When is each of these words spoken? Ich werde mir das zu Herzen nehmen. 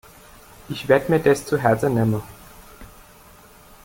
Ich 0.67 0.87
werde 0.87 1.11
mir 1.11 1.19
das 1.19 1.45
zu 1.45 1.59
Herzen 1.59 1.93
nehmen. 1.93 2.23